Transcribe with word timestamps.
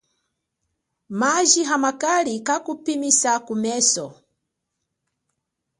Maji 1.19 1.61
amakali 1.75 2.33
kakupihisa 2.47 3.31
kumeso. 3.45 4.07